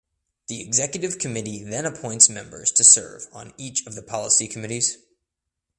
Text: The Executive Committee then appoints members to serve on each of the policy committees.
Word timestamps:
The 0.47 0.61
Executive 0.61 1.19
Committee 1.19 1.63
then 1.63 1.85
appoints 1.85 2.27
members 2.27 2.71
to 2.71 2.83
serve 2.83 3.27
on 3.31 3.53
each 3.59 3.85
of 3.85 3.93
the 3.93 4.01
policy 4.01 4.47
committees. 4.47 4.97